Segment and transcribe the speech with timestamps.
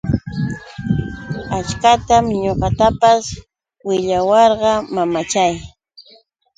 [1.57, 3.25] Achkatam ñuqatapis
[3.85, 5.53] willawarqa mamachay.